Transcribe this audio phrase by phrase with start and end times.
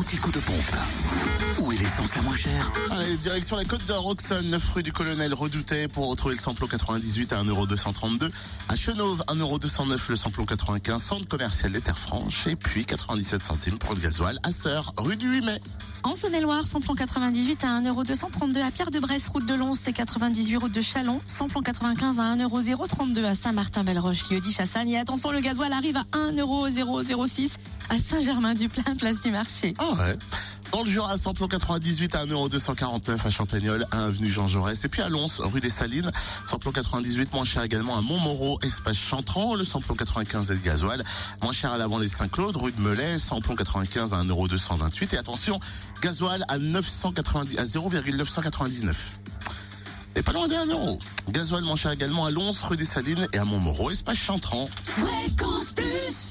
[0.00, 1.58] l'anti-coup de pompe.
[1.58, 4.94] Où est l'essence la moins chère Allez, direction la côte d'Or, Auxonne, 9 rue du
[4.94, 8.30] Colonel Redouté pour retrouver le samplon 98 à 1,232€.
[8.70, 12.46] À Chenauve, 1,209€ le samplon 95, centre commercial des Terres Franches.
[12.46, 15.60] Et puis 97 centimes pour le gasoil à Sœur, rue du 8 mai.
[16.02, 20.80] En Saône-et-Loire, samplon 98 à 1,232€ à Pierre-de-Bresse, route de Lons, c'est 98 route de
[20.80, 21.20] Chalon.
[21.26, 24.88] Samplon 95 à 1,032€ à Saint-Martin-Belle-Roche, lieu dit Chassagne.
[24.90, 27.56] Et attention, le gasoil arrive à 1,006€
[27.90, 29.74] à Saint-Germain-du-Plain, place du marché.
[29.78, 30.18] Ah ouais.
[30.72, 34.84] Dans le Jura, samplon 98 à 1,249€ à Champagnol, à avenue Jean Jaurès.
[34.84, 36.12] Et puis à Lons, rue des Salines,
[36.46, 41.02] samplon 98 moins cher également à Montmoreau, espace Chantran, le samplon 95 et le gasoil.
[41.42, 45.14] Moins cher à l'avant les Saint-Claude, rue de Melay, samplon 95 à 1,228€.
[45.14, 45.58] Et attention,
[46.02, 49.18] gasoil à 990, à 0,999.
[50.14, 51.00] Et pas loin 1 euro.
[51.30, 54.68] Gasoil moins cher également à Lons, rue des Salines et à Montmoreau, espace Chantran.
[54.84, 56.28] Fréquence plus